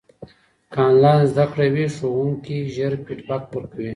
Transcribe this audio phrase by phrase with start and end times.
[0.71, 3.89] که انلاین زده کړه وي، ښوونکي ژر فیډبک ورکوي.